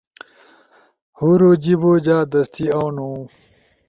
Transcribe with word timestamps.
ہُورو 1.17 1.51
جیِبو 1.63 1.93
جا 2.05 2.17
دستی 2.31 2.65
اونو 2.77 3.09